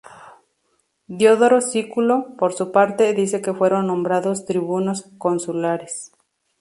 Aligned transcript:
Diodoro 1.05 1.61
Sículo, 1.61 2.35
por 2.35 2.53
su 2.55 2.71
parte, 2.71 3.13
dice 3.13 3.39
que 3.39 3.53
fueron 3.53 3.85
nombrados 3.85 4.45
tribunos 4.45 5.11
consulares. 5.19 6.11